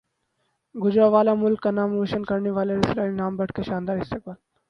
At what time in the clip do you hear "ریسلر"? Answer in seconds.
2.75-3.01